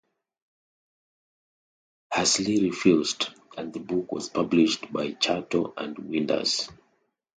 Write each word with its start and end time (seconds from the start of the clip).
Huxley 2.11 2.63
refused, 2.63 3.27
and 3.55 3.71
the 3.71 3.79
book 3.79 4.11
was 4.11 4.29
published 4.29 4.91
by 4.91 5.11
Chatto 5.11 5.75
and 5.77 5.95
Windus. 5.99 6.71